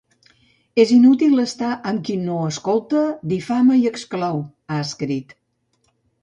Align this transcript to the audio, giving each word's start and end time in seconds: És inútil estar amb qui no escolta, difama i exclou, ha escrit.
És 0.83 0.93
inútil 0.93 1.41
estar 1.43 1.69
amb 1.91 2.01
qui 2.07 2.15
no 2.21 2.37
escolta, 2.53 3.03
difama 3.35 3.77
i 3.83 3.87
exclou, 3.91 4.41
ha 4.77 4.81
escrit. 4.87 5.37